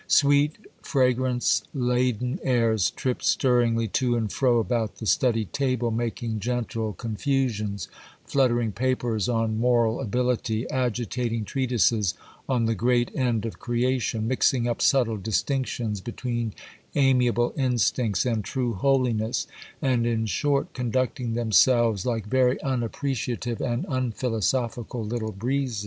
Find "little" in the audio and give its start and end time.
25.05-25.31